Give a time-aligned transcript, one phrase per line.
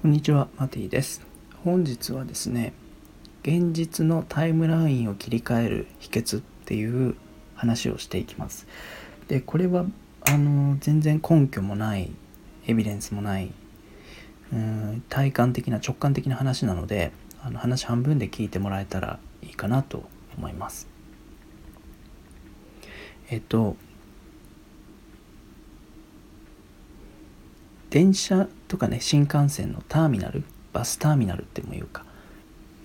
[0.00, 1.20] こんにちは、マティです。
[1.62, 2.72] 本日はですね、
[3.42, 7.16] 現実のタイムラインを切り替える秘訣っていう
[7.54, 8.66] 話をしていきます。
[9.28, 9.84] で、これは
[10.22, 12.10] あの全然根拠もない、
[12.66, 13.52] エビデンスもない、
[14.54, 17.12] うん体感的な直感的な話なので、
[17.42, 20.04] あの話半分で聞いてもらえたらいいかなと
[20.38, 20.88] 思います。
[23.28, 23.76] えっと、
[27.90, 32.04] 電車とかね新幹線のターミナルバスターミナルっても言うか。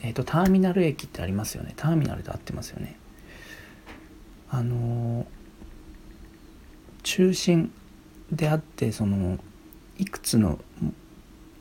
[0.01, 1.73] えっ、ー、とターミナル駅ってありますよね。
[1.75, 2.97] ターミナルで合ってますよね。
[4.49, 5.25] あのー、
[7.03, 7.71] 中心
[8.31, 9.37] であってその
[9.97, 10.59] いくつの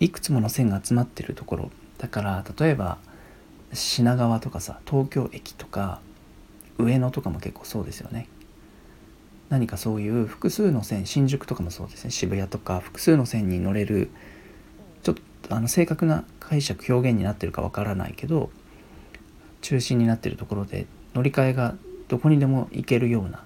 [0.00, 1.70] いくつもの線が集まってるところ。
[1.98, 2.98] だから例えば
[3.72, 6.00] 品川とかさ東京駅とか
[6.78, 8.28] 上野とかも結構そうですよね。
[9.54, 14.10] 何かそういう複数の線新宿とかもそうですね渋谷とか複数の線に乗れる
[15.04, 18.50] ちょっとあの正確な解釈表現になってるかわからないけど
[19.60, 21.76] 中心になってるところで乗り換えが
[22.08, 23.44] どこにでも行けるような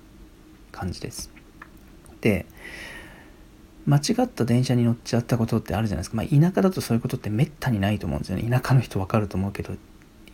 [0.72, 1.30] 感じです。
[2.22, 2.46] で
[3.84, 9.74] 間違った電車に乗っちゃったことってあるじゃないですか、まあ、田舎だとそういうことってめったにないと思うんですよね田舎の人わかると思うけど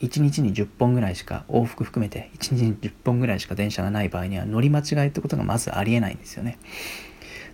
[0.05, 6.59] 1日に10本ぐらいしか往復含めて1日に10本ぐらいしか電車がない場合には乗り間違いってことがまずありえないんですよね。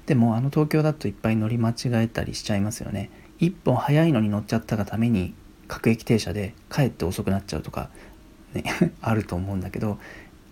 [0.06, 3.10] でもあの東京だといっぱい乗り間違えたりしちゃいますよね。
[3.38, 5.34] 1本早いのに乗っちゃったがために
[5.68, 7.90] 各駅停車で帰って遅くなっちゃうとか
[8.52, 8.64] ね
[9.00, 9.98] あると思うんだけど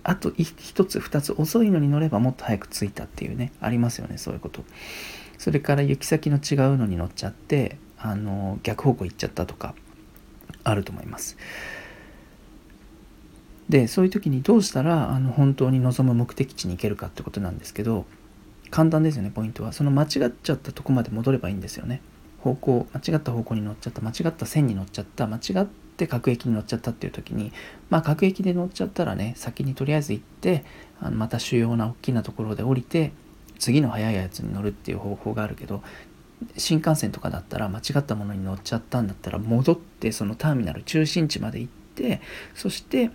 [0.04, 4.64] あと1つ2つ遅いのに乗ればもっと早く着いたっていうねありますよねそういうこと。
[5.38, 9.74] それから行き先の違うのに乗っちゃってあの逆方向行っちゃったとか
[10.64, 11.36] あると思います。
[13.68, 18.06] でそういう時にどうしたらあの本当に望む目的地に行けるかってことなんですけど
[18.70, 19.72] 簡単ですよねポイントは。
[19.72, 20.08] その間違っ
[20.42, 22.02] ちゃったとこまで戻ればいいんですよね。
[22.40, 27.52] 方向間違った方向に乗っちゃった間違った線に乗っちゃった間違って各駅に乗っちゃったっていう時に
[27.90, 30.64] まあ各駅で乗っちゃったらね先にとりあえず行って
[31.00, 33.12] あのまた主要な大きなところで降りて
[33.58, 35.82] 次の速いやつに乗るっていう方法があるけど
[36.56, 42.20] 新幹線とかだったら間違ったものに乗っちゃったんだったら戻ってそのターミナル中心地まで行って
[42.54, 43.10] そして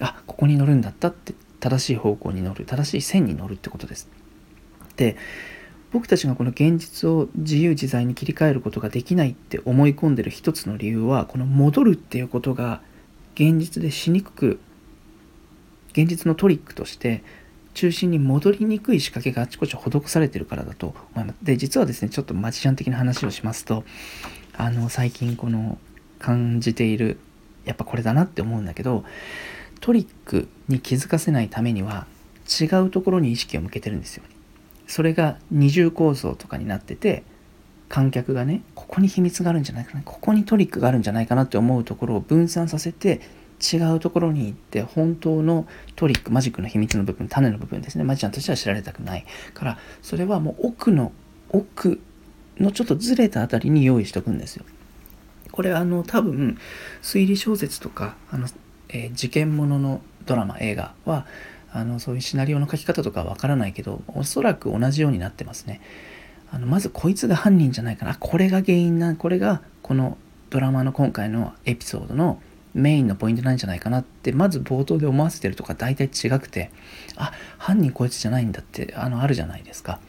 [0.00, 4.08] あここに乗るんだったって正しい方向に乗る正しい線に乗るってことです。
[4.96, 5.16] で
[5.92, 12.82] 僕たちがこの現実を自由自在に切り替えることができないって思い込んでる一つの理由はこの戻るっていうことが
[13.34, 14.60] 現実でしにくく
[15.92, 17.22] 現実のトリックとして
[17.72, 21.36] 中心に戻りにくい仕掛けがあちこち施されてるからだと思います。
[21.42, 23.84] で実はですねちょっとマジシャン的な話をしますと
[24.54, 25.78] あの最近この
[26.18, 27.18] 感じている
[27.66, 29.04] やっぱこれだなって思うんだけど
[29.80, 32.06] トリックに気づかせないためには
[32.60, 34.24] 違うところに意識を向けてるんですよ。
[34.86, 37.24] それが二重構造とかになってて
[37.88, 43.20] 観客がねここに秘密があるんじゃないかなここにトリックがあるんじゃないかなって思うところを分散させて
[43.60, 45.66] 違うところに行って本当の
[45.96, 48.04] トリックマジックの秘密の部分種の部分ですね。
[48.04, 49.24] マジシャンとしては知られたくない。
[49.54, 51.12] からそれはもう奥の
[51.50, 52.00] 奥
[52.58, 54.64] のちょっとずれたあたりに用意しとくんですよ。
[55.56, 56.58] これあの多分
[57.02, 58.46] 推理小説とかあの、
[58.90, 61.26] えー、事件もののドラマ映画は
[61.72, 65.80] あのそういうシナリオの書き方とかわからないけどおそらく同じようになってますね。
[66.52, 68.16] あのまずこいつが犯人じゃないかな。
[68.16, 70.18] これが原因なこれがこの
[70.50, 72.38] ドラマの今回のエピソードの
[72.74, 76.70] メインのポイントなんじゃないかなってまず冒頭で思わせてるとか大体違くて
[77.16, 80.00] あ犯人こいつじゃないんだってあのあるじゃないですか。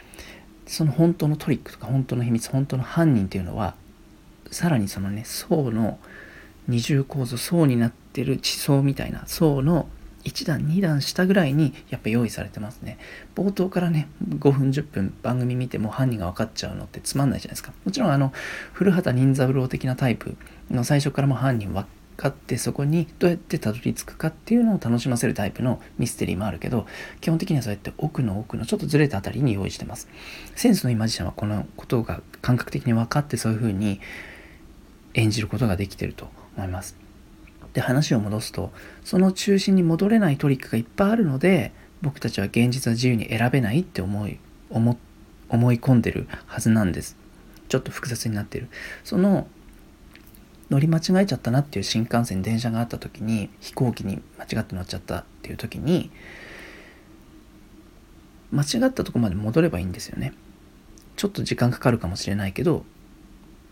[0.66, 3.76] その本当のトリックとか本当の秘密本当の犯人っていうのは
[4.52, 6.00] さらにそのね層の
[6.68, 9.88] 二重構造層になってる地層みたいな層の
[10.26, 12.98] 1段2段下ぐらいにやっぱ用意されてますね。
[13.36, 17.72] 冒頭からね5分10分番組見ても犯人が分かっちゃうのってつまんないじゃないですか。
[17.86, 18.34] もちろんあの
[18.74, 20.36] 古畑任三郎的なタイプ
[20.70, 21.86] の最初からも犯人分
[22.18, 26.88] かってそこにどうやってたどり着くかっていうのを楽しませるタイプのミステリーもあるけど
[27.22, 30.10] 基本的にはそうやって奥の奥のちょっとずれたあたりに用意してます。
[30.56, 34.02] センスのいいマジシャンはこのことが感覚的に分かってそういう風に
[35.14, 36.96] 演じることができてると思います。
[37.74, 38.72] で話を戻すと
[39.04, 41.72] その中心に戻れないトリックがいっぱいあるので
[42.02, 44.40] 僕たちは現実は自由に選べないって思い
[44.70, 44.98] 思
[45.50, 47.16] 思い込んでるはずなんです。
[47.70, 48.68] ちょっと複雑になってる。
[49.04, 49.48] その
[50.70, 56.12] 乗り間違えちゃったなっていう新幹線電車があった時に飛行機に間違って乗っちゃったっていう時に
[58.52, 60.34] 間違ったとこまで戻ればいいんですよね。
[61.16, 62.86] ちょっと時間かかるかもしれないけど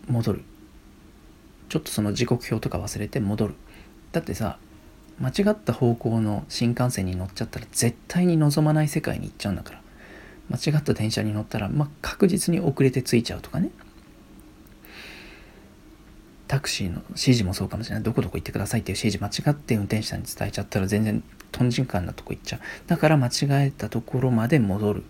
[0.08, 0.44] 戻る
[1.68, 3.54] ちょっとその時刻表とか忘れて戻る。
[4.12, 4.58] だってさ
[5.18, 9.80] 間違った方向の新幹線に乗っちゃったら絶対に望まない世界に行っちゃうんだから。
[10.48, 13.70] 間違った電車に乗ったら、まあ、確実に遅れて着いちゃうとかね。
[16.46, 18.04] タクシーの指示もそうかもしれない。
[18.04, 22.60] どこどこ行ってくださいっていう指示間違って運転手さんに伝えちゃったら全然とんじんかんなとこ行っちゃう。
[22.86, 23.30] だから間違
[23.66, 25.04] えたところまで戻る。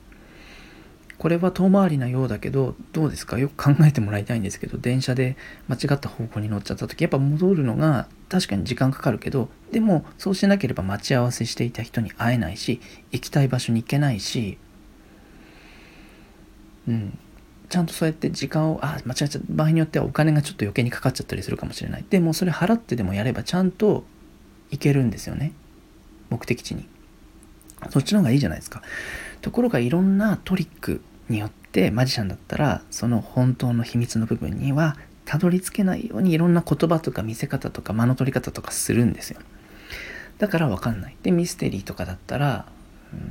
[1.18, 3.38] これは遠回りなようだけどどうですか？
[3.38, 5.36] よく考えてもらいたいんですけど電車で
[5.68, 7.00] 間違った方向に乗っちゃった時。
[7.02, 12.80] やっぱ戻るのが確かに時間かかるけどでもそうしなければ待ち合わせしていた人に会えないし
[13.12, 14.58] 行きたい場所に行けないし
[16.86, 17.18] うん。
[17.68, 19.46] ちゃんとそうやって時間をあ間違えちゃった。
[19.48, 22.04] 場合によってはお金がちょっと余計にかかっちゃったりするかもしれない。
[22.08, 24.04] でもそれ払ってでもやればちゃんと
[24.70, 25.52] 行けるんですよね。
[26.30, 26.88] 目的地に。
[27.90, 28.82] そっちの方がいいじゃないですか。
[29.40, 39.40] ところがいろんなトリックによってマジシャンだったらその本当の秘密の部分にはたどり着けないようにいろんな言葉とか見せ方とか間の取り方とかするんですよ。
[40.38, 41.16] だから分かんない。
[41.22, 42.66] でミステリーとかだったら、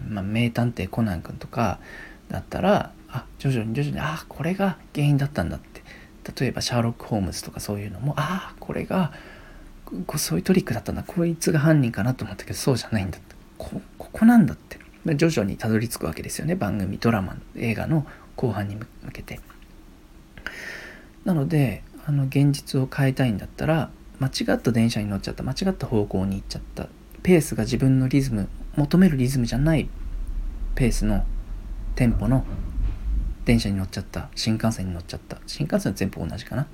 [0.09, 1.79] まあ、名探偵コナン君とか
[2.29, 5.83] だったらあ徐々に徐々にあこれが原因だったんだって。
[6.39, 9.13] 例えばシャーロック・ホームズとかそういうのもああこれが
[10.07, 11.03] こそういうトリックだったんだ。
[11.03, 13.35] こいつが犯人かなと思ったけどそうじゃないんだって。
[13.57, 14.79] こここなんだって。
[15.13, 16.55] 徐々にたどり着くわけですよね。
[16.55, 19.39] 番組ドラマ映画の後半に向けて。
[21.23, 26.87] なのであの現実を変えたいんだったら間違った電車に乗っちゃった間違った方向に行っちゃった。
[27.21, 29.89] ペースが自分のリズム求めるリズムじゃない
[30.75, 31.25] ペースの
[31.95, 32.45] テンポの
[33.45, 34.29] 電車に乗っちゃった。
[34.35, 35.37] 新幹線に乗っちゃった。
[35.45, 36.63] 新幹線は全部同じかな。
[36.63, 36.67] っ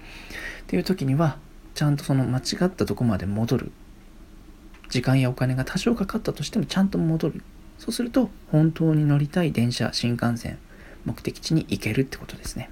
[0.68, 1.38] ていう時には
[1.74, 3.72] ちゃんとその間違ったとこまで戻る。
[4.90, 7.44] 時間やお金が多少かかったとしてもちゃんと戻る。
[7.82, 10.60] そうすると本当に乗りたい電車新幹線
[11.04, 12.70] 目的地に行けるってことですね。